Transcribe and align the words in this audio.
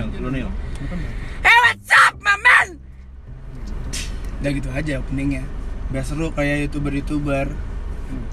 Lu. 0.00 0.48
Hey 1.44 1.56
what's 1.68 1.92
up 1.92 2.16
my 2.24 2.32
man 2.40 2.80
Udah 4.40 4.50
gitu 4.56 4.68
aja 4.72 5.04
openingnya 5.04 5.44
Biar 5.92 6.00
seru 6.00 6.32
kayak 6.32 6.64
youtuber-youtuber 6.64 7.52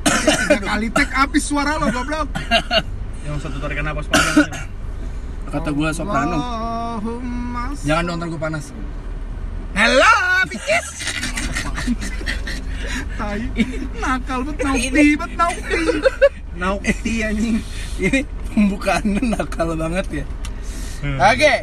Tiga 0.07 0.59
kali 0.63 0.87
take 0.91 1.11
habis 1.11 1.43
suara 1.47 1.75
lo 1.79 1.91
goblok. 1.91 2.27
Yang 3.27 3.47
satu 3.47 3.59
tarikan 3.63 3.87
napas 3.87 4.07
panjang. 4.07 4.51
Kata 5.51 5.69
gue 5.75 5.89
soprano 5.91 6.39
Jangan 7.83 8.03
dong 8.07 8.15
ntar 8.23 8.27
gue 8.31 8.39
panas 8.39 8.71
Hello 9.75 10.15
bitches 10.47 10.87
tai. 13.19 13.43
Nakal 13.99 14.47
bet 14.47 14.57
nauti, 14.63 15.07
bet 15.19 15.33
nauti. 15.35 15.81
Nauti 16.55 17.13
anjing. 17.19 17.59
Ini 17.99 18.23
pembukaannya 18.55 19.23
nakal 19.35 19.75
banget 19.75 20.23
ya 20.23 20.25
Oke. 20.99 21.55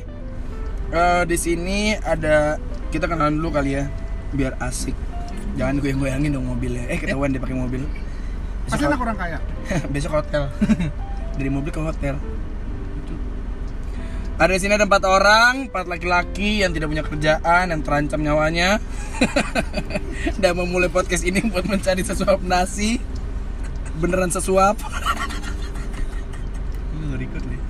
Eh, 0.87 1.23
Di 1.27 1.37
sini 1.37 1.93
ada 1.99 2.57
Kita 2.89 3.05
kenalan 3.11 3.37
dulu 3.37 3.53
kali 3.53 3.77
ya 3.77 3.85
Biar 4.33 4.57
asik. 4.63 4.97
Jangan 5.57 5.81
goyang-goyangin 5.81 6.37
dong 6.37 6.45
mobilnya. 6.45 6.85
Eh 6.93 7.01
ketahuan 7.01 7.33
dia 7.33 7.41
pakai 7.41 7.57
mobil. 7.57 7.81
Pasti 8.69 8.85
anak 8.85 9.01
orang 9.01 9.17
kaya. 9.17 9.39
besok 9.95 10.21
hotel. 10.21 10.53
Dari 11.41 11.49
mobil 11.49 11.73
ke 11.73 11.81
hotel. 11.81 12.21
Ada 14.37 14.53
di 14.53 14.61
sini 14.61 14.77
ada 14.77 14.85
empat 14.85 15.01
orang 15.09 15.73
empat 15.73 15.89
laki-laki 15.89 16.61
yang 16.61 16.77
tidak 16.77 16.93
punya 16.93 17.01
kerjaan 17.01 17.73
yang 17.73 17.81
terancam 17.81 18.21
nyawanya. 18.21 18.77
Dan 20.43 20.61
memulai 20.61 20.93
podcast 20.93 21.25
ini 21.25 21.41
buat 21.49 21.65
mencari 21.65 22.05
sesuap 22.05 22.45
nasi. 22.45 23.01
Beneran 23.97 24.29
sesuap. 24.29 24.77
Lu 27.01 27.05
nggak 27.09 27.21
record 27.25 27.45
nih. 27.49 27.61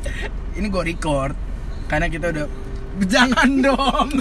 ini 0.57 0.67
gue 0.73 0.83
record 0.97 1.37
karena 1.87 2.07
kita 2.07 2.27
udah 2.31 2.47
jangan 3.07 3.51
dong 3.61 4.09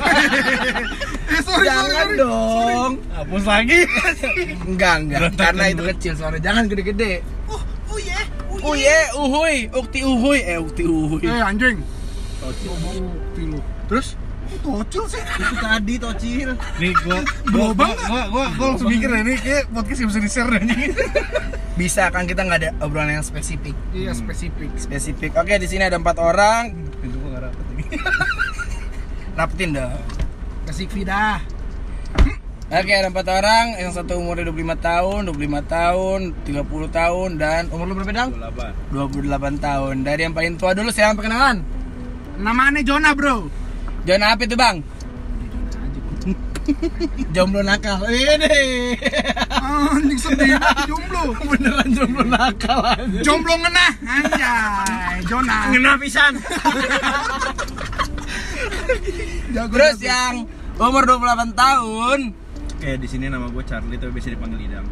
Eh 1.26 1.42
sorry, 1.42 1.66
jangan 1.66 1.90
sorry, 1.90 1.96
sorry. 1.96 2.18
dong 2.22 2.92
Hapus 3.12 3.44
lagi. 3.44 3.80
enggak 4.70 4.96
enggak 5.02 5.20
Berantakan 5.20 5.42
karena 5.42 5.66
itu 5.74 5.84
kecil 5.96 6.14
soalnya 6.16 6.42
jangan 6.44 6.64
gede-gede 6.70 7.14
Oh, 7.50 7.62
oh 7.92 8.00
yeah. 8.00 8.26
Oh 8.66 8.74
ye, 8.74 8.98
uhuy, 9.14 9.56
ukti 9.70 10.00
uhuy, 10.02 10.40
eh 10.42 10.58
ukti 10.58 10.90
uhuy. 10.90 11.22
Eh 11.22 11.38
anjing. 11.38 11.78
Tocil. 12.42 12.72
Bukti 12.82 13.42
lu. 13.46 13.60
Terus 13.86 14.18
Oh, 14.66 14.82
Tocil 14.86 15.04
sih. 15.10 15.22
Itu 15.22 15.56
tadi 15.58 15.94
tocil. 15.98 16.50
Nih 16.78 16.94
gua 17.02 17.20
gua 17.54 17.68
gua 17.74 17.90
gua 17.94 18.22
gua, 18.30 18.46
gua 18.54 18.66
langsung 18.74 18.90
mikir 18.90 19.10
ini 19.10 19.38
kayak 19.38 19.70
podcast 19.70 20.00
yang 20.02 20.10
bisa 20.14 20.22
di-share 20.22 20.50
nih, 20.50 20.62
anjing. 20.62 20.94
bisa 21.76 22.04
kan 22.14 22.24
kita 22.30 22.42
nggak 22.46 22.60
ada 22.62 22.70
obrolan 22.80 23.20
yang 23.20 23.26
spesifik. 23.26 23.74
Iya 23.92 24.14
spesifik. 24.14 24.70
Spesifik. 24.78 25.32
Oke, 25.36 25.58
di 25.58 25.68
sini 25.68 25.86
ada 25.86 25.98
empat 25.98 26.18
orang. 26.22 26.64
Enggak 27.36 27.52
rapet 27.52 27.68
ini. 27.76 27.84
Rapetin 29.38 29.70
dah. 29.76 29.92
Kasih 30.72 30.88
dah. 31.04 31.44
Oke, 32.66 32.94
ada 32.96 33.12
empat 33.12 33.28
orang. 33.28 33.76
Yang 33.76 33.92
satu 34.00 34.24
umurnya 34.24 34.48
25 34.56 34.80
tahun, 34.80 35.20
25 35.36 35.68
tahun, 35.68 36.20
30 36.48 36.88
tahun, 36.96 37.30
dan 37.36 37.62
umur 37.76 37.92
lu 37.92 37.94
berapa 38.00 38.16
dong? 38.16 38.32
28. 38.40 39.60
28 39.60 39.68
tahun. 39.68 39.96
Dari 40.08 40.22
yang 40.24 40.32
paling 40.32 40.56
tua 40.56 40.72
dulu, 40.72 40.90
siapa 40.96 41.20
perkenalan? 41.20 41.60
Namanya 42.40 42.80
Jonah, 42.88 43.12
Bro. 43.12 43.52
Jangan 44.08 44.40
apa 44.40 44.42
itu 44.48 44.56
bang? 44.56 44.80
Jomblo 47.32 47.62
nakal. 47.62 48.02
Ini. 48.10 48.98
Anjing 49.50 50.20
sedih 50.20 50.58
jomblo. 50.90 51.38
Beneran 51.46 51.90
jomblo 51.94 52.24
nakal 52.26 52.80
aja. 52.82 53.20
Jomblo 53.22 53.54
ngenah. 53.54 53.92
Anjay, 54.02 55.18
Jonah. 55.30 55.70
Ngena 55.70 55.92
pisan. 56.02 56.34
Terus 59.56 59.96
jago. 59.98 60.06
yang 60.06 60.34
umur 60.76 61.04
28 61.08 61.56
tahun, 61.56 62.20
Kayak 62.76 62.98
di 63.00 63.08
sini 63.08 63.32
nama 63.32 63.48
gue 63.48 63.64
Charlie 63.64 63.96
tapi 63.96 64.12
biasa 64.12 64.36
dipanggil 64.36 64.60
Idam. 64.68 64.86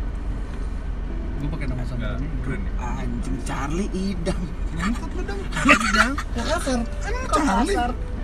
Gue 1.44 1.50
pakai 1.52 1.68
nama 1.68 1.84
Enggak, 1.84 2.16
keren 2.42 2.62
ya. 2.64 2.72
anjing 2.80 3.38
Charlie 3.44 3.92
idam. 3.92 4.42
Ngangkat 4.80 5.10
lu 5.14 5.22
dong. 5.28 5.40
Idang. 5.68 6.12
Kok 6.16 6.46
kasar? 6.48 6.80
Emang 7.04 7.26
Charlie? 7.30 7.78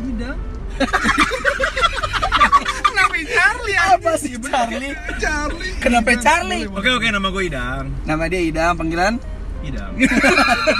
Idam. 0.07 0.37
Kenapa 3.19 3.35
Charlie? 3.35 3.77
Apa 3.79 4.11
sih 4.15 4.33
Charlie? 4.39 4.93
Charlie. 5.19 5.73
Kenapa 5.83 6.11
Charlie? 6.19 6.63
Oke 6.71 6.89
oke 6.93 7.07
nama 7.11 7.27
gue 7.27 7.43
Idam. 7.51 7.85
Nama 8.07 8.23
dia 8.31 8.41
Idam, 8.41 8.73
panggilan. 8.79 9.13
Idam. 9.65 9.91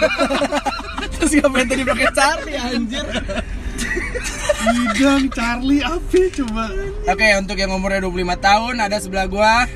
Terus 1.20 1.32
ngapain 1.36 1.68
tadi 1.68 1.84
pakai 1.84 2.08
Charlie 2.16 2.56
anjir? 2.56 3.06
Idang 4.60 5.24
Charlie 5.36 5.84
apa 5.84 6.20
coba? 6.32 6.66
Oke, 7.12 7.28
untuk 7.36 7.58
yang 7.60 7.72
umurnya 7.76 8.00
25 8.04 8.40
tahun 8.40 8.76
ada 8.80 8.98
sebelah 9.00 9.28
gua. 9.28 9.68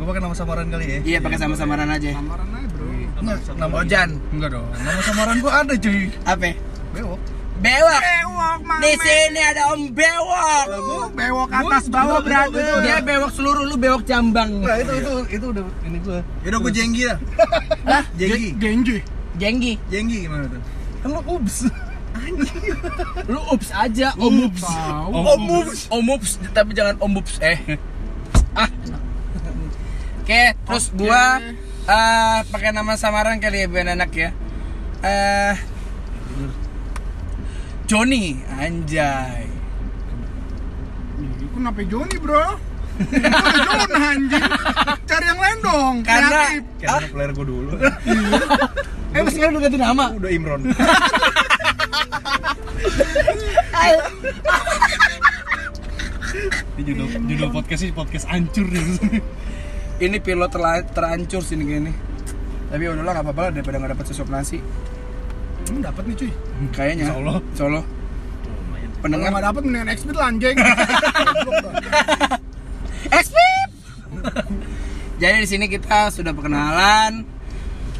Gue 0.00 0.06
pakai 0.08 0.22
nama 0.24 0.32
samaran 0.32 0.66
kali 0.72 0.86
ya. 0.88 0.98
Iya, 1.04 1.18
pakai 1.20 1.36
sama-samaran 1.36 1.88
aja. 1.92 2.16
Samaran 2.16 2.48
aja, 2.56 2.68
Bro. 2.72 2.88
Nama, 3.20 3.32
nama 3.60 3.74
Ojan. 3.84 4.10
Enggak 4.32 4.50
dong. 4.56 4.68
Nama 4.72 5.00
samaran 5.04 5.36
gue 5.36 5.52
ada 5.52 5.74
cuy. 5.76 6.00
Apa? 6.24 6.50
Bewok. 6.96 7.20
Bewok. 7.60 8.00
Bewok, 8.00 8.60
Mang. 8.64 8.80
Di 8.80 8.92
sini 8.96 9.40
ada 9.44 9.62
Om 9.76 9.82
Bewok. 9.92 10.66
Lu 10.72 10.98
bewok 11.12 11.50
atas 11.52 11.84
bawah, 11.92 12.20
brother. 12.24 12.80
Dia 12.80 13.04
bewok 13.04 13.30
seluruh, 13.36 13.68
lu 13.68 13.76
bewok 13.76 14.02
jambang. 14.08 14.64
Nah 14.64 14.80
itu 14.80 14.92
itu 14.96 15.12
itu 15.28 15.46
udah 15.52 15.64
ini 15.84 15.98
gue. 16.00 16.20
Yaudah 16.48 16.58
gue 16.64 16.72
jenggi 16.72 17.02
dah. 17.04 17.18
Hah? 17.92 18.04
Jenggi. 18.16 18.48
Genji. 18.56 18.96
Jenggi. 19.36 19.74
Jenggi 19.92 20.16
gimana 20.24 20.48
tuh? 20.48 20.60
Kan 21.04 21.08
lo 21.12 21.20
ups. 21.28 21.68
Lu 23.28 23.40
ups 23.52 23.68
aja, 23.76 24.12
Om 24.16 24.36
ups. 24.48 24.64
Om 25.12 25.44
ups. 25.60 25.80
Om 25.92 26.06
ups, 26.16 26.30
tapi 26.56 26.72
jangan 26.72 26.96
Om 26.96 27.12
ups 27.20 27.36
eh. 27.44 27.76
Ah. 28.56 28.68
Oke, 30.24 30.54
terus 30.54 30.92
gua 30.96 31.38
eh 31.90 32.38
pakai 32.48 32.70
nama 32.72 32.94
samaran 32.96 33.40
kali 33.40 33.64
ya 33.64 33.66
biar 33.68 33.94
enak 33.94 34.10
ya. 34.16 34.30
Eh 35.00 35.54
Johnny, 37.90 38.38
anjay. 38.54 39.50
Kenapa 41.50 41.82
Joni, 41.82 42.22
Bro? 42.22 42.54
Jonah 43.02 44.14
anjing? 44.14 44.46
Cari 45.10 45.26
yang 45.26 45.40
lain 45.42 45.58
dong. 45.58 45.94
Karena 46.06 46.54
kreatif. 46.54 46.62
Karena 46.78 47.06
player 47.10 47.30
gue 47.34 47.46
dulu. 47.50 47.74
eh 49.10 49.20
masih 49.26 49.42
udah 49.42 49.58
ganti 49.66 49.78
nama. 49.82 50.14
Udah 50.14 50.30
Imron. 50.30 50.70
Ini 56.78 56.82
judul 56.86 57.06
judul 57.26 57.48
podcast 57.50 57.80
sih 57.82 57.90
podcast 57.90 58.30
hancur 58.30 58.70
nih. 58.70 59.18
Ini 59.98 60.22
pilot 60.22 60.54
terancur 60.94 61.42
sini 61.42 61.66
gini. 61.66 61.90
Tapi 62.70 62.86
ya 62.86 62.94
udahlah 62.94 63.18
nggak 63.18 63.26
apa-apa 63.26 63.50
daripada 63.50 63.82
nggak 63.82 63.98
dapat 63.98 64.06
sesuap 64.14 64.30
nasi. 64.30 64.62
Emang 65.70 65.82
dapat 65.86 66.02
nih, 66.04 66.14
cuy. 66.18 66.30
Kayaknya. 66.74 67.04
Allah. 67.14 67.38
Insya 67.40 67.64
Allah. 67.66 67.84
Kalau 67.86 67.98
Pendengar 69.00 69.32
nggak 69.32 69.44
dapat 69.48 69.62
mendingan 69.64 69.88
expert 69.88 70.12
lah 70.12 70.28
anjing. 70.28 70.52
Expip. 73.10 73.68
Jadi 75.16 75.36
di 75.40 75.48
sini 75.48 75.66
kita 75.66 76.12
sudah 76.12 76.32
perkenalan. 76.32 77.24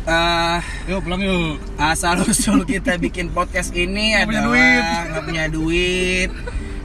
Eh 0.01 0.61
Yuk 0.89 1.05
pulang 1.05 1.21
yuk. 1.21 1.61
asal 1.77 2.25
usul 2.25 2.65
kita 2.65 2.97
bikin 2.97 3.29
podcast 3.31 3.73
ini 3.73 4.17
punya 4.25 4.41
adalah 4.41 4.49
duit. 4.49 4.85
nggak 5.09 5.25
punya 5.25 5.45
duit, 5.49 6.31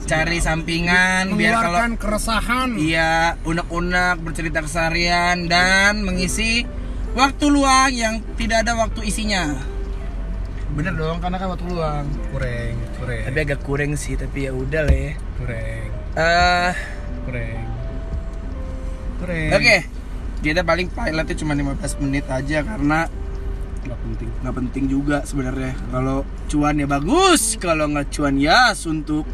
cari 0.04 0.38
sampingan 0.40 1.32
biar 1.34 1.54
kalau 1.60 1.80
keresahan. 1.96 2.70
iya 2.76 3.40
unek-unek 3.44 4.20
bercerita 4.20 4.60
keseharian 4.60 5.48
dan 5.48 6.04
mengisi 6.04 6.68
waktu 7.16 7.46
luang 7.48 7.92
yang 7.92 8.16
tidak 8.36 8.68
ada 8.68 8.76
waktu 8.76 9.08
isinya. 9.08 9.75
Bener 10.74 10.94
dong, 10.94 11.22
karena 11.22 11.38
kan 11.38 11.48
waktu 11.48 11.66
luang. 11.68 12.06
Kureng, 12.34 12.76
kureng, 12.98 13.24
Tapi 13.24 13.40
agak 13.40 13.60
kurang 13.62 13.94
sih, 13.94 14.18
tapi 14.18 14.50
ya 14.50 14.52
udah 14.52 14.82
lah 14.82 14.96
ya. 14.96 15.12
kureng, 15.36 15.88
Eh, 16.16 16.74
kureng. 17.24 17.62
Kureng. 19.16 19.50
Oke, 19.52 19.78
kita 20.42 20.62
paling 20.62 20.88
pilotnya 20.90 21.36
cuma 21.36 21.54
15 21.54 21.96
menit 22.00 22.26
aja 22.26 22.60
karena 22.62 23.08
Gak 23.82 24.00
penting. 24.02 24.30
nggak 24.42 24.56
penting 24.56 24.84
juga 24.88 25.18
sebenarnya. 25.24 25.78
Kalau 25.88 26.18
cuan 26.48 26.76
ya 26.76 26.88
bagus, 26.90 27.54
kalau 27.56 27.86
nggak 27.88 28.10
cuan 28.10 28.36
ya 28.36 28.74
suntuk. 28.74 29.30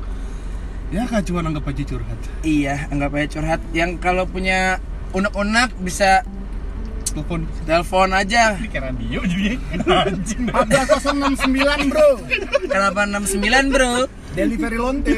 Ya 0.91 1.07
kan 1.07 1.23
cuma 1.23 1.39
anggap 1.39 1.63
aja 1.65 1.87
curhat. 1.87 2.19
Iya, 2.43 2.91
anggap 2.91 3.15
aja 3.15 3.27
curhat. 3.31 3.61
Yang 3.71 4.03
kalau 4.03 4.27
punya 4.27 4.83
unek-unek 5.11 5.71
bisa 5.79 6.27
Telepon. 7.11 7.43
telepon 7.67 8.09
aja. 8.15 8.55
Ini 8.55 8.67
kayak 8.71 8.83
radio 8.95 9.19
jadi. 9.27 9.59
Anjing. 9.83 10.47
14069, 10.47 11.91
Bro. 11.91 12.09
Kenapa 12.71 13.03
69 13.03 13.67
bro? 13.75 14.07
Delivery 14.31 14.79
lonte. 14.79 15.11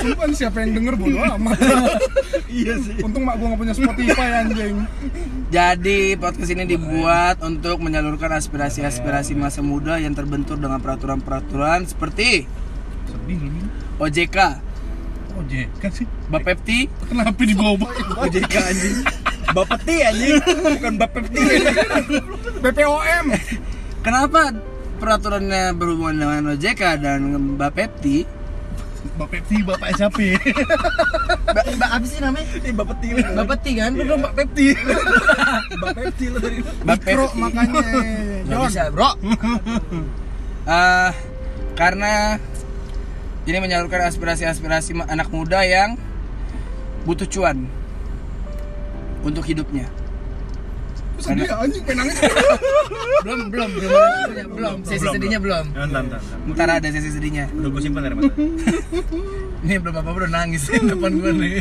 Sumpah 0.00 0.24
nih, 0.32 0.36
siapa 0.36 0.64
yang 0.64 0.72
denger 0.80 0.94
bodo 0.96 1.20
amat. 1.36 1.60
Iya 2.48 2.74
sih. 2.80 2.96
Untung 3.04 3.28
mak 3.28 3.36
gua 3.36 3.52
gak 3.52 3.60
punya 3.60 3.74
Spotify 3.76 4.28
anjing. 4.42 4.88
Jadi 5.52 6.16
podcast 6.16 6.50
ini 6.50 6.64
dibuat 6.64 7.44
untuk 7.44 7.84
menyalurkan 7.84 8.32
aspirasi-aspirasi 8.32 9.36
masa 9.36 9.60
muda 9.60 10.00
yang 10.00 10.16
terbentur 10.16 10.56
dengan 10.56 10.80
peraturan-peraturan 10.80 11.84
seperti 11.84 12.48
Sedih 13.10 13.38
lu. 13.44 13.60
OJK, 14.00 14.38
Oh, 15.40 15.44
kan 15.80 15.90
sih. 15.90 16.04
Bapepti, 16.28 16.84
Kenapa 17.08 17.40
dibawa 17.40 17.80
OJK 18.20 18.54
anjing. 18.60 18.96
Bapepti 19.50 19.94
anjing, 20.04 20.36
bukan 20.44 20.94
Bapepti. 20.96 21.40
BPOM. 22.60 23.26
Kenapa 24.00 24.40
peraturannya 25.00 25.72
berhubungan 25.72 26.16
dengan 26.16 26.42
OJK 26.52 26.82
dan 27.00 27.20
Bapepti? 27.56 28.28
Bapak 29.16 29.32
Pepti, 29.32 29.56
bapak 29.64 29.96
siapa? 29.96 30.20
Mbak, 30.20 31.64
mbak 31.76 31.88
apa 31.88 32.04
sih 32.04 32.20
namanya? 32.20 32.44
Eh, 32.60 32.72
bapak 32.72 32.96
Pepti. 33.00 33.32
Bapepti 33.32 33.70
kan? 33.76 33.90
Bener 33.96 34.16
Mbak 34.16 34.32
Pepti. 34.36 34.66
Bapak 35.76 35.92
Pepti 35.98 36.24
lo 36.28 36.36
tadi. 36.36 36.58
Mikro 36.60 36.84
Bapepti. 36.84 37.40
makanya. 37.40 37.80
Nggak 38.44 38.56
John. 38.60 38.68
bisa 38.68 38.82
bro 38.92 39.10
Eh, 40.68 41.10
Karena 41.72 42.36
Ini 43.48 43.56
menyalurkan 43.56 44.04
aspirasi-aspirasi 44.12 45.00
anak 45.08 45.32
muda 45.32 45.64
yang 45.64 45.96
Butuh 47.08 47.24
cuan 47.24 47.64
Untuk 49.24 49.44
hidupnya. 49.48 49.88
Sedih 51.20 51.44
ya, 51.44 51.60
anjing 51.60 51.84
pengen 51.84 52.08
nangis. 52.08 52.16
Belum, 53.20 53.52
belum, 53.52 53.70
belum. 53.76 54.48
Belum, 54.56 54.76
sesi 54.80 55.04
sedihnya 55.04 55.36
belum. 55.36 55.76
Entar, 55.76 56.08
entar. 56.08 56.20
Ntar 56.48 56.68
ada 56.80 56.88
sesi 56.88 57.12
sedihnya. 57.12 57.52
Udah 57.52 57.68
gue 57.68 57.80
simpan 57.84 58.08
dari 58.08 58.16
mata. 58.16 58.32
Ini 59.68 59.76
belum 59.76 59.94
apa 60.00 60.08
udah 60.08 60.30
nangis 60.32 60.72
depan 60.72 61.20
gue 61.20 61.32
nih. 61.36 61.60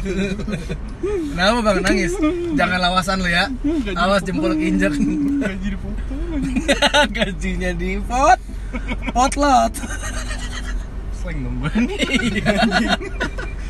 Kenapa 1.36 1.60
bang? 1.60 1.78
Nangis? 1.84 2.16
Jangan 2.56 2.80
lawasan 2.80 3.20
lu 3.20 3.28
ya. 3.28 3.52
Awas 4.00 4.24
jempol 4.24 4.56
injak 4.56 4.96
Gaji 4.96 5.68
dipotong. 5.76 6.44
Gajinya 7.20 7.72
di 7.76 8.00
pot. 8.08 8.40
Potlot 9.12 9.74
Slang 11.30 11.46
dong 11.46 11.62
gue. 11.62 11.70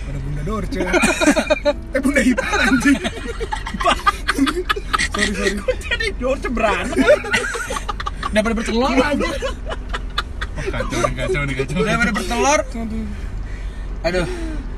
Ada 0.08 0.20
Bunda 0.24 0.42
Dorce. 0.48 0.80
Eh 1.92 2.00
Bunda 2.00 2.22
Ipar 2.24 2.60
anjing. 2.64 2.96
sorry 5.12 5.34
sorry. 5.36 5.60
Jadi 5.84 6.08
dorce 6.16 6.48
beranak. 6.48 6.96
Daripada 8.32 8.56
bertelur 8.56 8.96
aja 8.96 9.28
Oh, 10.60 10.64
kacau 10.72 11.00
nih, 11.04 11.16
kacau 11.20 11.42
nih, 11.44 11.56
kacau. 11.60 11.84
Daripada 11.84 12.12
bertelur 12.16 12.60
Aduh. 14.08 14.28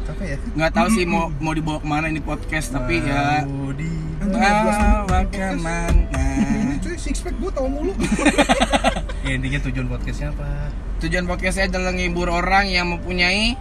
Capek 0.02 0.26
ya? 0.26 0.38
nggak 0.58 0.72
tahu 0.74 0.88
sih 0.98 1.06
mau 1.06 1.30
mau 1.38 1.54
dibawa 1.54 1.78
ke 1.78 1.86
mana 1.86 2.10
ini 2.10 2.18
podcast 2.18 2.74
tapi 2.74 3.06
ya 3.06 3.46
di 3.78 3.94
bawa 4.26 5.22
ke 5.30 5.54
mana 5.62 6.74
cuy 6.82 6.98
six 6.98 7.22
pack 7.22 7.38
gua 7.38 7.54
tau 7.54 7.70
mulu. 7.70 7.94
Ya 9.32 9.40
intinya 9.40 9.64
tujuan 9.64 9.88
podcastnya 9.88 10.36
apa? 10.36 10.68
tujuan 11.00 11.24
podcast 11.24 11.56
saya 11.56 11.72
adalah 11.72 11.96
menghibur 11.96 12.28
orang 12.28 12.68
yang 12.68 12.92
mempunyai 12.92 13.56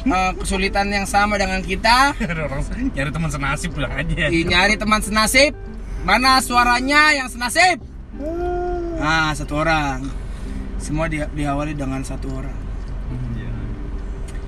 eh, 0.00 0.32
kesulitan 0.32 0.88
yang 0.88 1.04
sama 1.04 1.36
dengan 1.36 1.60
kita 1.60 2.16
orang 2.48 2.64
nyari 2.96 3.12
teman 3.12 3.28
senasib 3.28 3.76
pulang 3.76 3.92
aja. 3.92 4.32
Nyari 4.32 4.80
teman 4.80 5.04
senasib 5.04 5.52
mana 6.08 6.40
suaranya 6.40 7.12
yang 7.12 7.28
senasib 7.28 7.84
ah 8.96 9.36
satu 9.36 9.60
orang 9.60 10.08
semua 10.80 11.04
di, 11.04 11.20
diawali 11.20 11.76
dengan 11.76 12.00
satu 12.00 12.32
orang 12.32 12.56
Iya. 13.36 13.52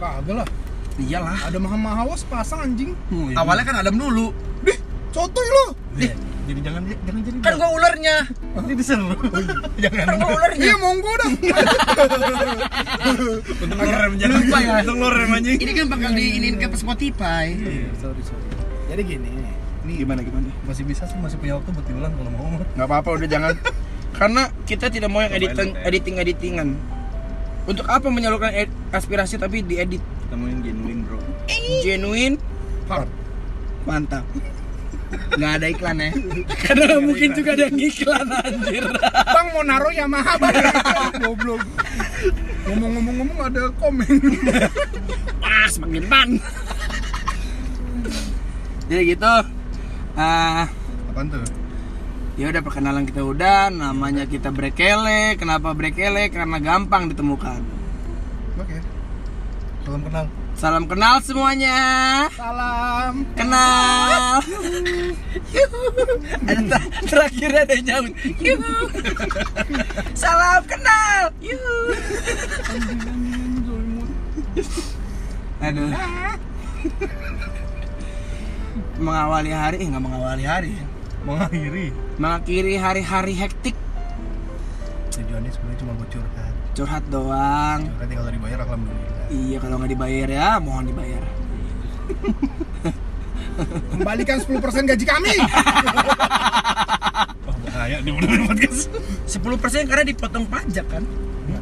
Kagak 0.00 0.34
lah. 0.40 0.48
iyalah 0.96 1.52
Ada 1.52 1.58
maha-mahawas 1.60 2.24
pasang 2.24 2.64
anjing. 2.64 2.96
awalnya 3.36 3.68
kan 3.68 3.76
Adam 3.76 4.00
dulu 4.00 4.32
Dih, 4.64 4.80
cotoy 5.12 5.44
lo. 5.52 5.66
Iya. 6.00 6.16
Jadi 6.42 6.58
jangan 6.60 6.82
jangan 6.82 7.20
jadi. 7.22 7.36
kan 7.38 7.52
gua 7.54 7.70
ulernya 7.70 8.16
Ini 8.52 8.74
diseru. 8.74 9.14
Jangan. 9.82 10.04
kan 10.04 10.14
gua 10.18 10.30
ulernya 10.34 10.58
Iya 10.60 10.74
monggo 10.76 11.12
dah. 11.14 11.30
Untung 13.56 13.78
lo 13.78 13.92
rem 13.92 14.12
jangan. 14.16 14.36
Lupa 14.36 14.58
ya. 14.58 14.72
Untung 14.82 14.98
lo 14.98 15.08
rem 15.08 15.30
anjing. 15.32 15.56
ini 15.56 15.70
kan 15.72 15.86
bakal 15.88 16.10
diinin 16.12 16.54
ke 16.56 16.66
Spotify 16.74 17.46
Iya, 17.52 17.88
sorry 17.96 18.22
sorry. 18.22 18.46
Jadi 18.88 19.02
gini. 19.06 19.30
ini 19.82 19.92
gimana 19.96 20.20
gimana 20.20 20.46
Masih 20.62 20.82
bisa 20.82 21.02
sih, 21.04 21.16
masih 21.16 21.36
punya 21.36 21.58
waktu 21.58 21.70
buat 21.70 21.86
diulang 21.86 22.12
kalau 22.12 22.30
mau. 22.32 22.46
nggak 22.54 22.86
apa-apa 22.86 23.08
udah 23.12 23.28
jangan 23.28 23.54
karena 24.18 24.42
kita 24.62 24.86
tidak 24.86 25.08
mau 25.08 25.18
yang 25.18 25.32
editing 25.32 25.72
editing 25.80 26.14
editingan 26.16 26.68
untuk 27.64 27.86
apa 27.86 28.06
menyalurkan 28.06 28.52
aspirasi 28.90 29.34
tapi 29.36 29.62
diedit 29.62 29.98
Kita 29.98 30.34
mau 30.34 30.46
yang 30.46 30.60
genuine 30.60 31.00
bro. 31.02 31.18
genuine 31.80 32.36
Hard. 32.86 33.08
mantap 33.82 34.22
nggak 35.12 35.52
ada 35.60 35.66
iklan 35.68 35.96
ya 35.98 36.10
karena 36.64 36.82
nggak 36.88 37.02
mungkin 37.04 37.28
juga 37.36 37.50
ada 37.56 37.62
yang 37.68 37.78
iklan 37.80 38.26
anjir 38.32 38.84
Bang 39.32 39.46
mau 39.52 39.64
naro 39.64 39.88
Yamaha 39.92 40.36
bang. 40.36 40.54
Goblok. 41.20 41.62
Ngomong-ngomong-ngomong 42.68 43.38
ada 43.48 43.62
komen. 43.80 44.16
pas 45.42 45.72
makin 45.78 46.02
depan 46.04 46.28
jadi 48.88 49.02
gitu 49.16 49.34
ah 50.16 50.68
Apaan 51.12 51.26
tuh? 51.32 51.44
ya 52.36 52.48
udah 52.48 52.60
perkenalan 52.64 53.04
kita 53.08 53.24
udah 53.24 53.72
namanya 53.72 54.24
kita 54.28 54.48
brekele 54.52 55.36
kenapa 55.40 55.72
brekele 55.72 56.28
karena 56.28 56.60
gampang 56.60 57.08
ditemukan 57.08 57.60
Oke. 58.60 58.76
Salam 59.82 60.04
kenal. 60.04 60.26
Salam 60.62 60.86
kenal 60.86 61.18
semuanya 61.18 61.78
Salam. 62.30 63.26
kenal 63.34 64.38
ada 66.46 66.62
ter- 66.70 66.90
terakhir 67.02 67.50
ada 67.56 67.74
yang 67.74 68.06
nyaut 68.06 68.12
salam 70.14 70.62
kenal 70.62 71.22
aduh 75.60 75.90
mengawali 78.98 79.50
hari 79.50 79.76
eh 79.82 79.86
nggak 79.88 79.98
mengawali 80.00 80.44
hari 80.46 80.74
Mengakhiri. 81.22 81.86
mengakhiri 82.18 82.74
hari-hari 82.76 83.34
hektik 83.36 83.74
Tujuannya 85.10 85.50
sebenarnya 85.50 85.78
cuma 85.78 85.92
buat 85.94 86.10
curhat. 86.10 86.52
curhat 86.72 87.04
doang 87.10 87.80
Curhat 87.84 88.06
ya 88.06 88.16
kalau 88.16 88.30
dibayar 88.30 88.58
alhamdulillah. 88.62 89.21
Iya 89.32 89.56
kalau 89.56 89.76
nggak 89.76 89.90
dibayar 89.90 90.28
ya 90.28 90.48
mohon 90.58 90.84
dibayar 90.84 91.24
Kembalikan 93.92 94.40
10% 94.40 94.48
gaji 94.86 95.04
kami. 95.04 95.34
Wah 97.44 97.56
bahaya 97.62 98.00
di 98.00 98.10
bener 98.10 98.40
podcast. 98.44 98.88
10% 99.28 99.44
karena 99.84 100.04
dipotong 100.04 100.44
pajak 100.46 100.86
kan 100.88 101.04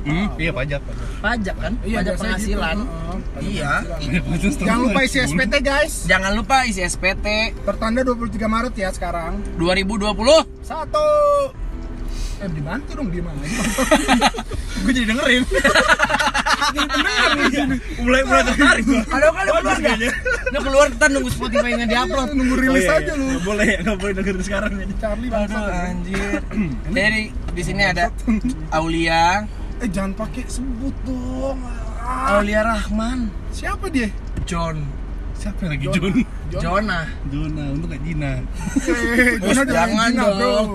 Hmm, 0.00 0.32
iya 0.36 0.48
pajak 0.48 0.80
pajak. 0.80 1.06
pajak 1.20 1.56
kan 1.56 1.72
pajak 1.76 1.92
biasanya 2.06 2.16
penghasilan 2.16 2.76
gitu. 2.76 2.88
Heeh. 2.88 3.42
iya 3.42 3.72
Jangan 4.56 4.80
lupa 4.82 5.00
isi 5.02 5.18
SPT 5.20 5.54
guys. 5.60 5.92
jangan 6.06 6.32
lupa 6.32 6.56
isi 6.64 6.80
SPT 6.80 7.26
Tertanda 7.58 8.00
23 8.00 8.16
Maret 8.46 8.74
ya 8.76 8.88
sekarang. 8.90 9.40
2020 9.56 10.08
Satu. 10.62 11.08
Eh 12.38 12.48
dibantu 12.48 12.90
dong 12.94 13.08
di 13.08 13.20
mana? 13.20 13.40
Gue 14.84 14.92
jadi 14.94 15.06
dengerin. 15.10 15.42
Mulai 18.00 18.20
mulai 18.22 18.42
tertarik 18.44 18.84
ada 18.86 19.26
lu 19.26 19.32
keluar 19.32 19.78
gak? 19.78 19.96
lu 20.50 20.58
keluar 20.60 20.86
kita 20.88 21.06
nunggu 21.08 21.30
Spotify 21.30 21.70
nya 21.74 21.86
diupload 21.86 22.30
Nunggu 22.32 22.54
rilis 22.56 22.78
Oh, 22.80 22.86
iya, 22.86 22.98
aja 22.98 23.12
lu. 23.14 23.24
Nggak 23.26 23.42
boleh 23.44 23.70
nggak 23.80 23.96
boleh 23.98 24.12
dengerin 24.14 24.42
sekarang 24.42 24.72
ya. 24.72 24.84
Charlie 24.96 25.30
bangsa. 25.30 25.60
anjir 25.86 26.40
jadi 26.90 27.20
di 27.30 27.62
sini 27.62 27.82
ada 27.82 28.04
Aulia 28.70 29.44
Eh 29.80 29.88
jangan 29.88 30.12
pakai 30.12 30.44
sebut 30.44 30.92
dong. 31.02 31.56
Ah, 32.00 32.36
Aulia 32.36 32.60
Rahman 32.62 33.32
Siapa 33.50 33.88
dia? 33.88 34.12
John 34.44 34.84
Siapa 35.32 35.64
lagi 35.64 35.88
Jun? 35.88 36.20
Jonah 36.52 37.08
Juna, 37.30 37.64
untuk 37.72 37.94
gak 37.94 38.02
Jina. 38.04 38.44
Eh, 38.84 39.38
Bos, 39.40 39.54
Jona 39.54 39.62
udah 39.64 39.72
jangan 39.72 40.10
dong. 40.36 40.68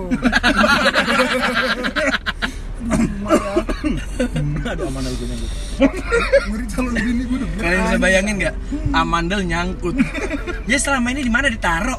Aduh 4.70 4.86
aman 4.86 5.02
aku 5.02 5.24
nyangkut. 5.24 5.50
Ngeri 6.48 6.64
calon 6.66 6.92
bini 6.94 7.22
gue 7.22 7.36
udah. 7.36 7.48
kalian 7.56 7.80
bisa 7.82 7.98
bayangin 7.98 8.34
nggak 8.38 8.54
amandel 8.92 9.40
nyangkut 9.42 9.94
ya 10.70 10.76
selama 10.76 11.08
ini 11.10 11.20
di 11.20 11.30
mana 11.30 11.46
ditaro 11.46 11.94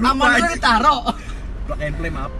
amandel 0.00 0.46
ditaro 0.50 0.96
Plug 1.62 1.80
and 1.80 1.94
play 1.94 2.10
maaf. 2.10 2.32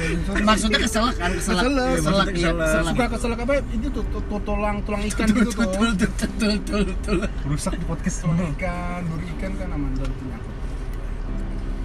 Sampai 0.00 0.42
maksudnya 0.42 0.78
keselak 0.80 1.14
kan 1.14 1.30
keselak 1.34 1.62
Keselak. 1.62 1.90
keselak 1.92 2.24
Maksudnya 2.24 2.32
iya 2.32 2.48
keselak. 2.48 2.62
keselak 2.62 2.84
Suka 2.88 3.04
kesel 3.10 3.30
apa? 3.34 3.52
Itu 3.68 3.86
tuh 3.90 4.04
tuh- 4.06 4.24
tuh 4.24 4.40
tulang 4.40 4.76
tulang 4.80 5.02
ikan 5.04 5.26
gitu 5.28 5.50
tuh. 5.50 5.66
tul 5.66 5.90
tul 5.92 6.10
tul 6.38 6.54
tul 6.62 6.84
tul 7.02 7.18
Rusak 7.44 7.74
di 7.74 7.84
podcast 7.84 8.16
Tulang 8.22 8.38
semua. 8.38 8.54
ikan, 8.54 9.00
duri 9.04 9.26
ikan 9.34 9.52
kan 9.54 9.68
amandel. 9.70 10.08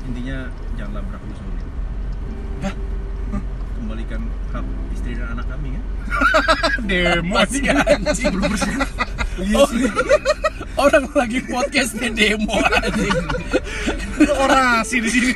Intinya 0.06 0.38
jangan 0.76 0.92
labrak 0.96 1.22
musuh. 1.24 1.46
Hah? 2.62 2.76
mengembalikan 3.76 4.22
hak 4.50 4.66
istri 4.92 5.14
dan 5.14 5.38
anak 5.38 5.46
kami 5.46 5.78
ya. 5.78 5.82
Demo 6.90 7.34
Masih 7.38 7.70
anjing 7.70 8.34
Oh, 9.52 9.68
orang 10.88 11.06
lagi 11.12 11.44
podcast 11.44 11.92
di 11.94 12.08
demo 12.10 12.56
anjing 12.56 13.14
orasi 14.32 15.04
di 15.04 15.10
sini. 15.12 15.32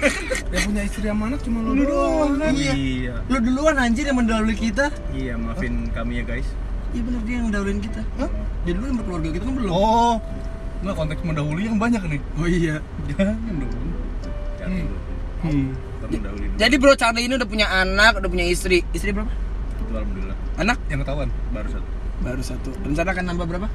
Yang 0.49 0.61
punya 0.65 0.81
istri 0.81 1.05
amanat 1.05 1.39
cuma 1.43 1.59
lu 1.61 1.83
doang 1.83 2.39
kan. 2.39 2.55
Iya. 2.55 3.21
lu 3.27 3.37
duluan 3.37 3.75
anjir 3.77 4.07
yang 4.07 4.17
mendahului 4.17 4.55
kita 4.55 4.87
Iya, 5.11 5.35
maafin 5.35 5.91
kami 5.91 6.23
ya 6.23 6.25
guys. 6.25 6.47
iya 6.89 7.01
bener 7.05 7.21
dia 7.21 7.35
yang 7.37 7.45
mendahuluin 7.53 7.79
kita 7.79 8.01
Hah? 8.17 8.29
dia 8.65 8.71
dulu 8.73 8.85
yang 8.89 8.97
berkeluarga 8.97 9.29
kita 9.29 9.43
kan 9.45 9.53
belum 9.53 9.69
Oh. 9.69 10.15
Nggak 10.79 10.95
konteks 10.95 11.21
mendahului 11.21 11.63
yang 11.67 11.77
banyak 11.77 12.01
nih. 12.07 12.21
oh 12.33 12.47
iya 12.47 12.75
Jangan 13.13 13.35
dong. 13.59 13.88
Dulu. 14.71 14.97
Hmm. 15.39 15.67
Dulu. 16.01 16.45
jadi 16.55 16.75
bro 16.75 16.93
Charlie 16.93 17.23
ini 17.23 17.33
udah 17.35 17.45
punya 17.45 17.67
anak 17.67 18.17
udah 18.17 18.27
punya 18.27 18.43
istri 18.43 18.81
istri 18.91 19.09
berapa 19.09 19.29
Itu 19.79 19.91
alhamdulillah 19.91 20.37
anak 20.57 20.77
Yang 20.87 20.99
ketahuan. 21.01 21.29
baru 21.49 21.69
satu. 21.69 21.87
baru 22.19 22.41
satu 22.41 22.69
rencana 22.81 23.09
akan 23.09 23.25
nambah 23.27 23.45
berapa 23.47 23.67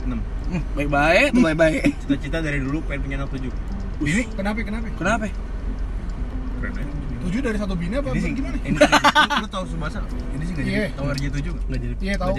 Enam. 0.00 0.20
Hmm, 0.46 0.62
baik-baik 0.72 1.28
tuh 1.30 1.42
baik-baik 1.42 1.80
Cita-cita 2.00 2.38
dari 2.40 2.58
dulu 2.58 2.80
pengen 2.82 3.00
punya 3.02 3.16
anak 3.18 3.28
tujuh. 3.30 3.52
Ini 3.98 4.22
kenapa 4.32 4.58
kenapa? 4.60 4.86
kenapa 4.94 5.24
Keren 6.58 6.72
ya. 6.74 6.84
Tujuh 7.18 7.40
dari 7.40 7.58
satu 7.58 7.74
bini 7.74 7.94
apa 7.94 8.08
Ini 8.08 8.20
sih 8.20 8.30
gimana? 8.32 8.56
Ini 8.58 8.78
sih, 8.78 8.90
lu, 9.36 9.46
tahu 9.48 9.64
Subasa? 9.68 9.98
Ini 10.32 10.42
sih 10.42 10.52
nggak 10.54 10.64
Iya. 10.64 10.78
jadi. 10.78 10.94
Tahu 10.94 11.06
RJ7 11.08 11.36
nggak? 11.44 11.64
Nggak 11.66 11.80
jadi. 11.80 11.94
Iya 11.98 12.14
tahu. 12.16 12.32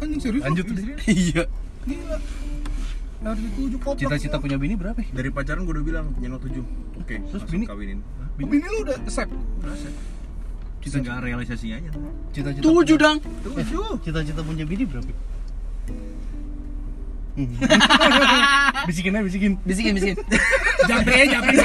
Anjing 0.00 0.20
serius. 0.20 0.42
Lanjut 0.42 0.64
deh. 0.66 0.84
iya 1.06 1.42
Gila. 1.84 2.16
Harus 3.24 3.40
ditujuh 3.40 3.78
koplak. 3.80 4.00
Cita-cita 4.04 4.36
semua. 4.36 4.44
punya 4.44 4.56
bini 4.60 4.74
berapa 4.76 4.98
ya? 5.00 5.08
Dari 5.10 5.28
pacaran 5.32 5.64
gue 5.64 5.72
udah 5.72 5.84
bilang 5.84 6.04
punya 6.12 6.28
anak 6.28 6.44
tujuh. 6.44 6.64
Oke, 7.00 7.16
Terus 7.24 7.42
bini? 7.48 7.64
kawinin. 7.64 7.98
Hah? 8.20 8.28
Oh, 8.36 8.46
bini 8.46 8.66
lu 8.68 8.78
udah 8.84 8.96
sep. 9.08 9.28
Nggak 10.84 11.16
realisasinya 11.24 11.80
aja. 11.80 11.90
Cita-cita. 12.30 12.60
tujuh 12.62 12.96
dong 13.00 13.16
Tujuh. 13.42 13.96
Cita-cita 14.04 14.40
punya 14.44 14.68
bini 14.68 14.84
berapa? 14.84 15.08
Hmm. 17.34 17.50
bisikin 18.86 19.10
aja 19.18 19.24
bisikin. 19.26 19.52
bisikin 19.66 19.90
bisikin 19.98 20.14
Japri 20.90 21.14
ya, 21.18 21.26
japri. 21.34 21.56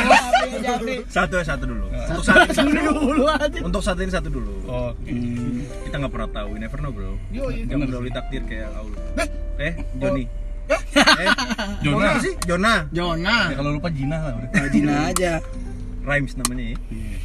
Satu 1.05 1.37
ya 1.37 1.45
satu 1.45 1.63
dulu. 1.69 1.85
Untuk 1.93 2.23
saat 2.25 2.41
ini 2.49 2.55
satu 2.57 2.69
dulu. 2.73 2.89
dulu 3.05 3.23
aja 3.29 3.59
Untuk 3.61 3.81
saat 3.85 3.97
ini 4.01 4.09
satu 4.09 4.29
dulu. 4.33 4.53
Oh. 4.65 4.91
Kita 5.85 5.95
nggak 6.01 6.09
pernah 6.09 6.29
tahu. 6.31 6.47
We 6.55 6.59
never 6.63 6.79
know 6.81 6.89
bro. 6.89 7.19
Yo. 7.29 7.51
Nggak 7.53 7.77
mendahului 7.85 8.09
takdir 8.09 8.41
kayak 8.49 8.71
Aul. 8.79 8.95
Eh, 9.19 9.27
Eh, 9.59 10.25
Eh, 10.69 11.27
Jona. 11.81 11.97
Jona 12.05 12.19
sih? 12.19 12.33
Jona. 12.43 12.73
Jona 12.89 13.35
Ya, 13.49 13.55
kalau 13.55 13.71
lupa 13.73 13.89
Jina 13.89 14.17
lah 14.19 14.33
udah. 14.37 14.49
rajin 14.53 14.85
aja 14.87 15.31
Rhymes 16.01 16.33
namanya 16.35 16.63
ya. 16.63 16.77
Iya. 16.89 17.17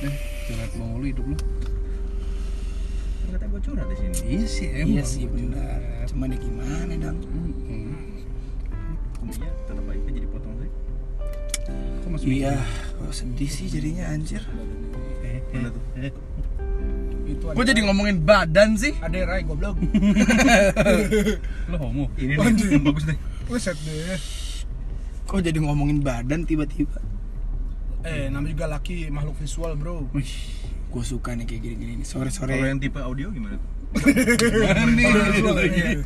Eh, 0.00 0.14
curhat 0.44 0.72
mulu 0.74 1.04
hidup 1.04 1.24
lu. 1.24 1.36
Katanya 3.28 3.46
gue 3.46 3.60
curhat 3.62 3.86
di 3.86 3.96
sini. 3.96 4.16
Iya 4.26 4.46
sih 4.46 4.66
emang. 4.70 4.88
iya 4.90 5.02
sih 5.02 5.24
benar 5.24 5.80
cuman 6.06 6.28
ya 6.30 6.38
gimana 6.38 6.92
dong 6.98 7.18
Hmm. 7.20 7.92
Iya, 9.28 9.50
tetap 9.62 9.84
aja 9.84 10.00
jadi 10.08 10.24
potong 10.26 10.54
sih. 10.58 10.70
Kok 11.98 12.08
masih 12.08 12.28
iya 12.30 12.54
kok 12.94 13.12
sedih 13.12 13.50
sih 13.50 13.66
jadinya 13.66 14.08
anjir 14.08 14.40
Eh, 15.20 15.40
Mana 15.52 15.68
tuh? 15.68 15.82
eh. 15.98 16.12
Itu 17.28 17.44
Kok 17.52 17.64
jadi 17.64 17.80
ngomongin 17.84 18.16
badan 18.24 18.74
sih? 18.80 18.96
ada 19.04 19.16
Rai 19.28 19.44
goblok. 19.44 19.76
Lo 21.70 21.76
homo. 21.76 22.04
Ini 22.16 22.40
nih, 22.40 22.80
yang 22.80 22.84
bagus 22.88 23.04
deh. 23.04 23.18
Wes 23.52 23.62
set 23.64 23.78
deh. 23.84 24.16
Kok 25.28 25.40
jadi 25.44 25.58
ngomongin 25.60 26.00
badan 26.00 26.48
tiba-tiba? 26.48 27.00
Eh, 28.06 28.32
namanya 28.32 28.56
juga 28.56 28.66
laki 28.72 29.12
makhluk 29.12 29.36
visual, 29.36 29.76
Bro. 29.76 30.08
Wih. 30.16 30.32
Gue 30.88 31.04
suka 31.04 31.36
nih 31.36 31.44
kayak 31.44 31.60
gini-gini 31.68 32.00
nih 32.00 32.06
Sore-sore 32.08 32.56
Kalau 32.56 32.64
yang 32.64 32.80
tipe 32.80 32.96
audio 32.96 33.28
gimana? 33.28 33.60
Nih. 34.96 35.04
Iya. 35.68 36.04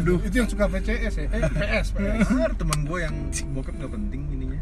Aduh, 0.00 0.20
itu 0.24 0.34
yang 0.40 0.48
suka 0.48 0.64
VCS 0.68 1.14
ya. 1.16 1.26
Eh, 1.28 1.42
PS, 1.44 1.86
PS. 1.92 2.28
Benar, 2.28 2.52
temen 2.56 2.88
gue 2.88 2.98
yang 3.04 3.14
bokep 3.52 3.74
nggak 3.76 3.92
penting 3.92 4.20
ininya. 4.32 4.60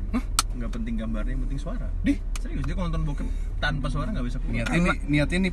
Nggak 0.57 0.71
penting 0.75 0.95
gambarnya, 0.99 1.35
yang 1.39 1.43
penting 1.47 1.61
suara. 1.63 1.87
Dih, 2.03 2.19
Serius 2.43 2.67
dia 2.67 2.75
kalau 2.75 2.91
nonton 2.91 3.03
bokep 3.07 3.27
tanpa 3.63 3.87
suara 3.87 4.11
nggak 4.11 4.27
bisa 4.27 4.39
keluar. 4.43 4.67
Niatin 4.67 4.81
nih, 4.83 4.99
niatin 5.07 5.41
nih 5.47 5.53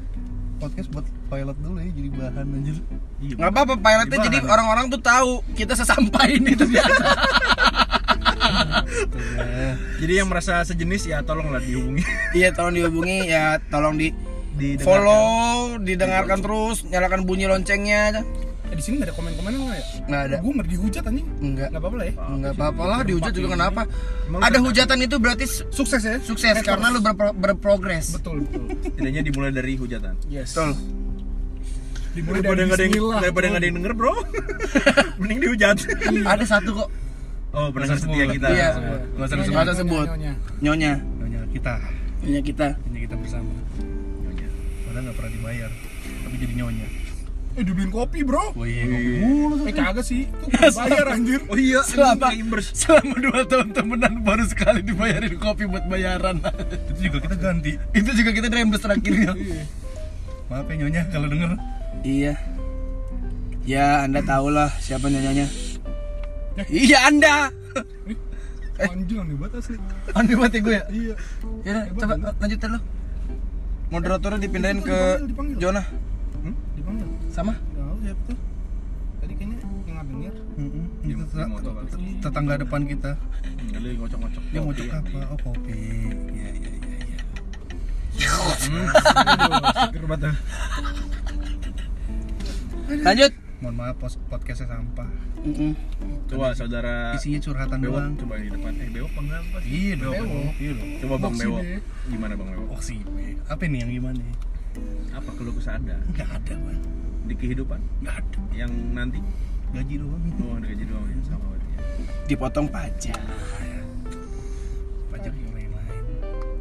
podcast 0.63 0.87
buat 0.95 1.03
pilot 1.27 1.57
dulu 1.59 1.77
ya 1.83 1.91
jadi 1.91 2.09
bahan 2.15 2.47
anjir. 2.47 2.75
Iya, 3.19 3.33
Nggak 3.35 3.51
apa-apa 3.51 3.73
pilotnya 3.83 4.17
Di 4.17 4.25
jadi 4.31 4.37
orang-orang 4.47 4.85
tuh 4.87 5.01
tahu 5.03 5.31
kita 5.59 5.73
sesampai 5.75 6.39
ini 6.39 6.55
ternyata 6.55 7.03
Ya. 9.43 9.71
Jadi 10.03 10.13
yang 10.19 10.27
merasa 10.27 10.61
sejenis 10.67 11.07
ya 11.07 11.23
tolonglah 11.23 11.63
dihubungi. 11.63 12.03
Iya 12.37 12.51
tolong 12.51 12.73
dihubungi 12.75 13.17
ya 13.31 13.59
tolong 13.71 13.95
di 13.95 14.11
di 14.53 14.77
follow 14.77 15.79
didengarkan 15.81 16.39
terus 16.45 16.85
nyalakan 16.85 17.25
bunyi 17.25 17.49
loncengnya 17.49 18.21
eh, 18.73 18.75
di 18.75 18.83
sini 18.83 18.93
nggak 18.97 19.07
ada 19.07 19.15
komen-komen 19.15 19.51
nggak 19.53 19.69
ya? 19.71 19.85
nggak 20.03 20.21
ada 20.23 20.35
Gue 20.39 20.51
nggak 20.51 20.67
dihujat 20.67 21.03
anjing. 21.05 21.27
enggak 21.39 21.67
Nggak 21.69 21.79
apa-apa 21.79 21.95
lah 21.95 22.05
ya. 22.05 22.13
enggak 22.27 22.51
apa-apa 22.53 22.83
lah 22.83 22.99
dihujat 23.03 23.31
juga 23.31 23.49
kenapa 23.51 23.81
ada 24.39 24.57
hujatan 24.59 24.97
itu 24.99 25.15
berarti 25.15 25.45
su- 25.45 25.65
Sukses 25.69 26.01
ya. 26.01 26.15
sukses 26.19 26.55
karena 26.59 26.87
lu 26.89 26.99
berpro- 26.99 27.33
berprogres 27.33 28.05
Betul, 28.11 28.41
betul. 28.43 28.65
Setidaknya 28.89 29.21
dimulai 29.21 29.51
dari 29.51 29.73
hujatan. 29.73 30.13
Yes. 30.25 30.51
betul 30.51 30.73
Dimulai 32.13 32.39
Daripada 32.39 32.53
dari 32.55 32.67
nggak 32.67 32.77
ada 32.77 32.85
yang 32.85 32.93
daripada 33.19 33.45
nggak 33.47 33.57
ada 33.57 33.65
yang 33.65 33.77
denger 33.77 33.93
bro, 33.95 34.13
mending 35.19 35.39
dihujat. 35.39 35.77
ada 36.23 36.43
satu 36.43 36.69
kok 36.75 36.89
Oh 37.51 37.69
pendengar 37.69 37.93
Nggak 37.95 38.05
setia 38.07 38.25
kita. 38.27 38.47
Iya. 38.49 38.69
Nggak 39.13 39.25
usah 39.25 39.35
Nyonya, 39.35 39.37
disebut. 39.39 39.53
Nggak 39.53 39.65
usah 39.65 39.77
sebut. 39.77 40.07
nyonya. 40.07 40.33
nyonya 40.59 40.93
Nyonya 41.15 41.39
kita. 41.49 41.73
nyonya 42.21 42.41
kita 42.43 42.67
Nyonya 42.81 43.01
kita 43.03 43.15
bersama. 43.15 43.51
Nyonya. 44.19 44.47
Padahal 44.83 45.01
nggak 45.03 45.15
pernah 45.15 45.31
dibayar. 45.31 45.69
Tapi 46.23 46.35
jadi 46.35 46.53
nyonya. 46.55 46.87
Eh, 47.53 47.61
dibeliin 47.61 47.89
kopi, 47.89 48.21
Bro. 48.21 48.53
Wah 48.53 48.65
iya 48.65 48.83
kopi 48.83 49.09
mulu. 49.19 49.55
Eh, 49.63 49.71
kagak 49.71 50.01
sih. 50.01 50.25
Itu 50.25 50.67
bayar 50.73 51.05
anjir. 51.07 51.39
Oh 51.45 51.53
iya, 51.53 51.79
Selama- 51.81 52.33
selama 52.73 53.15
dua 53.15 53.41
tahun 53.43 53.67
temenan 53.71 54.13
baru 54.19 54.43
sekali 54.43 54.81
dibayarin 54.81 55.37
kopi 55.37 55.63
buat 55.63 55.85
bayaran 55.85 56.41
Itu 56.89 56.99
juga 57.03 57.17
kita 57.21 57.35
ganti. 57.35 57.71
itu 57.91 58.09
juga 58.11 58.29
kita 58.31 58.47
reimburse 58.49 58.81
terakhirnya 58.81 59.33
Iya. 59.33 59.63
Maaf 60.45 60.65
ya 60.65 60.75
nyonya 60.75 61.01
kalau 61.07 61.27
denger. 61.27 61.49
iya 62.01 62.33
ya 63.63 64.03
anda 64.03 64.19
tahulah 64.19 64.69
siapa 64.77 65.07
nyonyanya 65.07 65.47
Ya. 66.53 66.63
iya 66.67 66.97
anda 67.05 67.47
Anjing 68.75 69.17
aneh 69.19 69.35
banget 69.35 69.53
asli. 69.57 69.77
aneh 70.11 70.35
banget 70.35 70.51
ya 70.51 70.59
gue 70.59 70.73
ya 70.73 70.83
Iya. 70.91 71.13
ya 71.63 71.69
udah, 71.71 71.83
coba 71.95 72.13
lanjutin 72.35 72.69
lo 72.69 72.79
moderatornya 73.87 74.39
dipindahin 74.41 74.79
ke 74.79 74.97
Dipanggil, 75.21 75.27
dipanggil. 75.29 75.55
Jona 75.59 75.81
Hmm? 76.35 76.55
Dipanggil. 76.75 77.07
Sama 77.33 77.53
Nggak 77.65 77.81
tahu 77.81 77.97
siapa 77.99 78.21
tuh. 78.23 78.37
Tadi 79.19 79.33
kayaknya 79.33 79.57
yang 79.57 79.73
nggak. 79.73 80.05
Dia- 80.13 80.37
Itu 81.03 81.23
dia 81.25 81.43
apa? 81.43 81.81
tetangga 82.21 82.53
depan 82.57 82.81
kita. 82.85 83.11
Nggak 83.63 83.79
ada 83.79 83.87
yang 83.87 83.99
ngocok-ngocok. 83.99 84.43
Dia 84.45 84.59
ngocok 84.61 84.87
apa? 84.91 85.17
Oh 85.25 85.37
kopi. 85.41 85.73
Iya 86.29 86.49
iya 86.51 86.71
iya. 86.71 86.93
iya. 87.01 87.19
Hmm. 88.63 88.87
Aduh, 89.25 89.51
seger 89.81 90.05
banget. 90.05 90.35
lanjut 92.93 93.31
Mohon 93.57 93.75
maaf 93.79 93.95
pos- 93.97 94.19
podcastnya 94.27 94.67
sampah. 94.69 95.07
Coba 96.25 96.51
saudara 96.51 97.15
Isinya 97.15 97.39
curhatan 97.39 97.79
Bewok 97.79 97.95
doang. 97.95 98.13
coba 98.17 98.33
di 98.37 98.49
depan. 98.49 98.71
Eh 98.75 98.89
bewok 98.91 99.11
enggak 99.17 99.39
apa 99.41 99.57
sih? 99.57 99.69
Iya 99.71 99.93
dong. 99.97 100.13
Bewok. 100.19 100.53
Iya 100.53 100.71
dong. 100.73 100.89
Coba 100.99 101.15
Bang 101.17 101.33
Bewok. 101.33 101.63
Gimana 102.05 102.33
Bang 102.35 102.49
Bewok? 102.51 102.79
Sih. 102.79 102.99
Apa 103.47 103.63
nih 103.63 103.79
yang 103.79 103.91
gimana? 103.93 104.19
Apa 105.11 105.29
keluh 105.31 105.53
kesah 105.53 105.77
Anda 105.77 105.95
Enggak 106.03 106.27
ada 106.29 106.53
bang. 106.55 106.81
Di 107.33 107.41
kehidupan 107.41 107.81
Enggak 108.05 108.21
ada. 108.21 108.41
yang 108.53 108.69
nanti? 108.93 109.17
Gaji 109.73 109.97
doang. 109.97 110.21
Oh, 110.45 110.53
ada 110.53 110.69
gaji 110.69 110.85
doang 110.85 111.01
ya 111.09 111.17
sama 111.25 111.45
berarti 111.49 111.65
ya. 111.65 111.79
dipotong 112.29 112.67
pajak 112.69 113.17
Pajak 115.09 115.33
yang 115.33 115.53
lain-lain. 115.57 116.03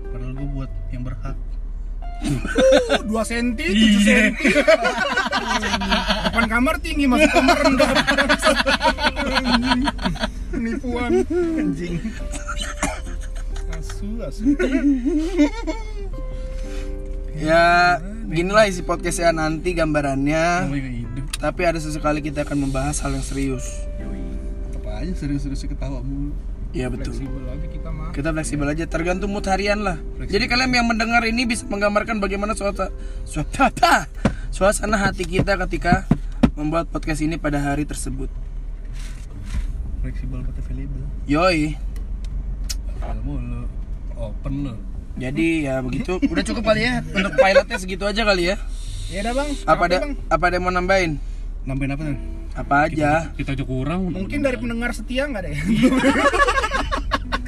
Padahal 0.09 0.33
gue 0.33 0.49
buat 0.57 0.71
yang 0.89 1.03
berhak. 1.05 1.37
Uh, 2.23 3.03
2 3.05 3.19
cm, 3.27 3.53
7 3.59 4.07
cm. 4.07 4.33
Depan 6.31 6.47
kamar 6.47 6.79
tinggi, 6.79 7.05
masuk 7.11 7.31
kamar 7.35 7.57
rendah. 7.67 7.91
Penipuan. 10.55 11.11
Anjing. 11.59 11.99
Asu, 13.75 14.09
asu. 14.23 14.43
ya 17.43 17.99
ginilah 18.29 18.65
isi 18.65 18.83
podcastnya 18.83 19.33
nanti 19.33 19.73
gambarannya 19.73 20.69
Namanya 20.69 20.91
hidup. 20.93 21.25
tapi 21.37 21.63
ada 21.65 21.79
sesekali 21.79 22.21
kita 22.21 22.43
akan 22.43 22.69
membahas 22.69 23.03
hal 23.03 23.13
yang 23.13 23.25
serius. 23.25 23.67
Apa 24.75 25.03
aja 25.03 25.13
serius-serius 25.17 25.65
ketawa 25.65 25.99
mulu. 26.01 26.31
Iya 26.73 26.89
betul 26.89 27.13
Fleksibel 27.13 27.45
aja 27.45 27.67
kita 27.69 27.89
mah. 27.93 28.09
kita 28.17 28.29
fleksibel 28.33 28.65
aja 28.65 28.85
tergantung 28.89 29.29
mood 29.29 29.45
harian 29.45 29.85
lah 29.85 30.01
jadi 30.25 30.49
kalian 30.49 30.73
yang 30.73 30.89
mendengar 30.89 31.21
ini 31.21 31.45
bisa 31.45 31.69
menggambarkan 31.69 32.17
bagaimana 32.17 32.57
suasana 32.57 32.89
suasana, 33.29 34.09
suasana 34.49 34.97
hati 34.97 35.29
kita 35.29 35.61
ketika 35.69 36.09
membuat 36.57 36.89
podcast 36.89 37.21
ini 37.21 37.37
pada 37.37 37.61
hari 37.61 37.85
tersebut 37.85 38.33
Fleksibel 40.01 40.41
but 40.41 40.57
available. 40.57 41.05
yoi 41.29 41.77
mulu 43.21 43.69
open 44.17 44.55
lo. 44.65 44.75
Jadi 45.17 45.69
ya 45.69 45.81
begitu. 45.85 46.17
Udah 46.33 46.45
cukup 46.45 46.73
kali 46.73 46.83
ya 46.89 47.05
untuk 47.05 47.33
pilotnya 47.37 47.79
segitu 47.79 48.05
aja 48.09 48.23
kali 48.25 48.53
ya. 48.53 48.57
Ya 49.13 49.21
udah 49.29 49.33
bang. 49.37 49.51
Apa 49.69 49.83
ada 49.85 49.97
bang. 50.09 50.15
apa 50.33 50.45
ada 50.49 50.55
yang 50.57 50.65
mau 50.65 50.73
nambahin? 50.73 51.13
Nambahin 51.69 51.93
apa 51.93 52.03
tuh? 52.09 52.19
Apa 52.53 52.75
aja? 52.89 53.11
Kita 53.37 53.53
aja 53.53 53.65
kurang. 53.65 54.09
Mungkin 54.09 54.41
dari 54.41 54.57
pendengar 54.57 54.97
setia 54.97 55.29
nggak 55.29 55.43
deh? 55.45 55.57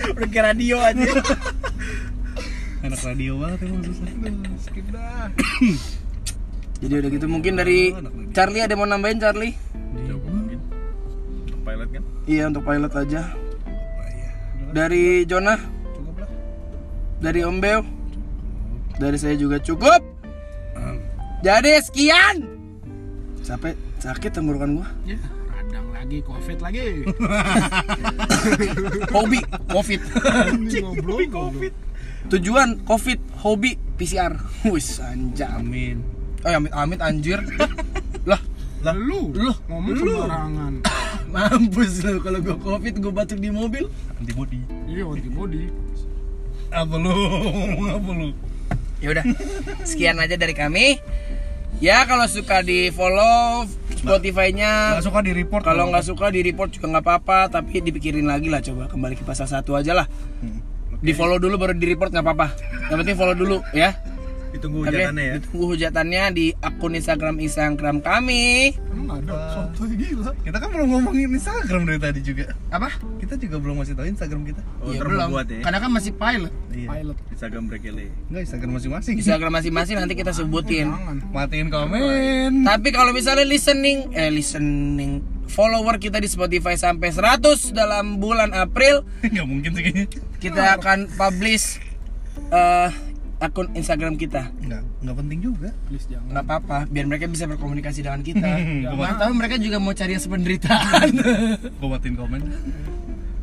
Udah 0.17 0.29
kayak 0.29 0.45
radio 0.53 0.77
aja. 0.85 1.09
Anak 2.85 3.01
radio 3.01 3.33
banget 3.41 3.59
emang 3.65 3.81
susah. 3.81 4.07
Skip 4.61 4.87
dah. 4.93 5.33
Jadi 6.85 6.95
udah 7.01 7.11
gitu 7.17 7.27
mungkin 7.33 7.57
dari 7.57 7.97
Charlie 8.37 8.61
ada 8.61 8.77
yang 8.77 8.85
mau 8.85 8.89
nambahin 8.91 9.17
Charlie? 9.17 9.57
Mungkin 9.73 10.59
untuk 11.49 11.61
pilot 11.65 11.89
kan 11.97 12.03
Iya 12.29 12.45
untuk 12.53 12.63
pilot 12.69 12.93
aja. 12.93 13.21
Dari 14.75 15.25
Jonah. 15.25 15.74
Dari 17.25 17.41
Om 17.41 17.57
Beo, 17.57 17.81
dari 19.01 19.17
saya 19.17 19.33
juga 19.41 19.57
cukup. 19.57 20.05
Jadi 21.41 21.73
sekian. 21.81 22.45
Sampai 23.41 23.77
sakit 24.01 24.33
tenggorokan 24.33 24.81
gua. 24.81 24.89
Ya, 25.09 25.17
radang 25.53 25.89
lagi, 25.93 26.21
covid 26.25 26.59
lagi. 26.61 26.85
Hobi 29.17 29.41
COVID. 29.73 30.01
Goblok, 30.69 31.21
goblok. 31.33 31.73
Tujuan 32.33 32.81
COVID, 32.89 33.21
hobi 33.45 33.77
PCR. 34.01 34.33
Wis 34.69 34.97
anjam. 35.01 35.61
Amin. 35.61 36.01
Oh 36.45 36.49
ya 36.49 36.57
amit 36.61 36.73
amit 36.73 37.01
anjir. 37.05 37.41
lah, 38.29 38.41
Lu, 38.97 39.33
Lu. 39.33 39.53
ngomong 39.69 39.97
Lu. 39.97 40.13
sembarangan. 40.17 40.75
mampus 41.35 42.05
lu 42.05 42.21
kalau 42.21 42.41
gua 42.41 42.57
COVID 42.57 42.95
gua 43.05 43.13
batuk 43.25 43.41
di 43.41 43.53
mobil. 43.53 43.89
Antibody. 44.17 44.61
Iya, 44.89 45.05
antibody. 45.09 45.69
Apa 46.75 46.95
lu? 46.99 47.15
Apa 47.97 48.11
lu? 48.11 48.29
Ya 48.99 49.15
udah. 49.15 49.25
Sekian 49.87 50.19
aja 50.19 50.35
dari 50.35 50.59
kami. 50.59 50.99
Ya 51.79 52.03
kalau 52.07 52.27
suka 52.27 52.63
di 52.67 52.91
follow 52.91 53.67
Spotify-nya. 53.99 54.99
Gak 54.99 55.07
suka 55.11 55.21
di 55.23 55.33
report 55.35 55.63
Kalau 55.67 55.91
nggak 55.91 56.07
suka 56.07 56.27
di 56.31 56.41
report 56.43 56.71
juga 56.75 56.87
nggak 56.91 57.05
apa-apa, 57.05 57.39
tapi 57.51 57.83
dipikirin 57.83 58.27
lagi 58.27 58.47
lah 58.51 58.63
coba 58.63 58.87
kembali 58.87 59.15
ke 59.19 59.25
pasal 59.27 59.47
satu 59.47 59.75
aja 59.75 59.95
lah. 59.95 60.07
Di 61.05 61.13
follow 61.13 61.39
dulu 61.39 61.59
baru 61.59 61.75
di 61.75 61.87
report 61.91 62.15
nggak 62.15 62.25
apa-apa. 62.27 62.47
Yang 62.91 62.99
penting 63.03 63.17
follow 63.19 63.37
dulu 63.39 63.57
ya. 63.75 63.95
Ditunggu 64.55 64.87
hujatannya 64.87 65.25
ya 65.27 65.35
Ditunggu 65.43 65.65
hujatannya 65.75 66.23
di 66.31 66.47
akun 66.63 66.95
Instagram 66.95 67.37
Instagram 67.43 67.97
kami. 68.01 68.71
Emang 68.95 69.19
ada, 69.21 69.35
sotoy 69.75 69.99
gila. 69.99 70.31
Kita 70.47 70.57
kan 70.63 70.69
belum 70.71 70.89
ngomongin 70.95 71.35
Instagram 71.35 71.83
dari 71.91 71.99
tadi 71.99 72.21
juga. 72.23 72.55
Apa? 72.71 72.95
Kita 73.19 73.35
juga 73.35 73.57
belum 73.59 73.83
masih 73.83 73.99
tahu 73.99 74.07
Instagram 74.07 74.43
kita. 74.47 74.63
oh 74.81 74.95
Iya, 74.95 75.01
mau 75.03 75.35
buat 75.35 75.47
ya 75.51 75.61
Karena 75.67 75.79
kan 75.83 75.91
masih 75.91 76.13
pilot. 76.15 76.53
Iya. 76.71 76.89
Pilot. 76.91 77.17
Instagram 77.35 77.63
brekele 77.67 78.07
Enggak 78.31 78.43
Instagram 78.47 78.71
masing-masing. 78.79 79.15
Instagram 79.19 79.53
masing-masing 79.59 79.95
nanti 79.99 80.15
kita 80.15 80.31
sebutin. 80.31 80.87
Jangan. 80.89 81.17
Matiin 81.35 81.69
komen. 81.69 82.63
Tapi 82.63 82.89
kalau 82.95 83.11
misalnya 83.11 83.43
listening 83.43 84.15
eh 84.15 84.31
listening 84.31 85.21
follower 85.45 86.01
kita 86.01 86.19
di 86.19 86.29
Spotify 86.31 86.75
sampai 86.75 87.13
100 87.13 87.75
dalam 87.77 88.17
bulan 88.19 88.55
April, 88.55 89.03
Enggak 89.27 89.47
mungkin 89.47 89.71
sih 89.77 89.83
kayaknya. 89.83 90.07
kita 90.41 90.63
akan 90.81 90.99
publish 91.15 91.79
eh, 92.51 92.91
akun 93.39 93.67
Instagram 93.75 94.15
kita. 94.15 94.51
Enggak, 94.63 94.83
enggak 95.03 95.17
penting 95.19 95.39
juga. 95.43 95.69
Please 95.89 96.07
jangan. 96.07 96.29
nggak 96.31 96.45
apa-apa, 96.45 96.79
biar 96.89 97.07
mereka 97.07 97.27
bisa 97.27 97.45
berkomunikasi 97.47 98.01
dengan 98.03 98.21
kita. 98.21 98.49
Gua 98.95 99.11
Mana 99.11 99.19
tahu 99.19 99.33
mereka 99.35 99.57
juga 99.59 99.77
mau 99.79 99.93
cari 99.93 100.15
yang 100.15 100.23
sependeritaan. 100.23 101.09
Gua 101.81 101.89
matiin 101.97 102.15
komen. 102.15 102.41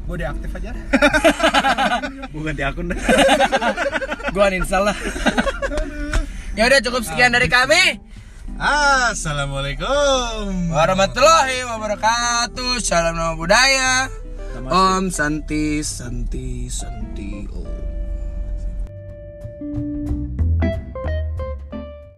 Gue 0.01 0.19
deaktif 0.19 0.51
aja. 0.51 0.75
bukan 2.35 2.51
di 2.51 2.63
akun 2.67 2.91
dah 2.91 2.99
Gua 4.35 4.51
uninstall 4.51 4.91
lah. 4.91 4.97
ya 6.51 6.67
udah 6.67 6.79
cukup 6.83 7.07
sekian 7.07 7.31
dari 7.31 7.47
kami. 7.47 7.95
Assalamualaikum. 8.59 10.75
Warahmatullahi 10.75 11.63
wabarakatuh. 11.63 12.83
Salam 12.83 13.15
nama 13.15 13.39
budaya. 13.39 14.11
Om 14.67 15.07
Santi 15.09 15.79
Santi 15.79 16.67
Santi. 16.67 17.10